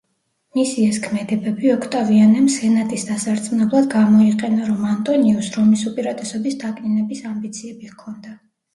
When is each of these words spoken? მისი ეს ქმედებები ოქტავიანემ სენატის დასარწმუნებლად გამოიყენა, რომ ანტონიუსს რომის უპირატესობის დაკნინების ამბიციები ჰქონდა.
მისი 0.59 0.85
ეს 0.91 0.95
ქმედებები 1.03 1.71
ოქტავიანემ 1.73 2.47
სენატის 2.55 3.05
დასარწმუნებლად 3.11 3.87
გამოიყენა, 3.93 4.65
რომ 4.73 4.83
ანტონიუსს 4.97 5.57
რომის 5.63 5.89
უპირატესობის 5.95 6.61
დაკნინების 6.67 7.27
ამბიციები 7.37 7.97
ჰქონდა. 7.97 8.39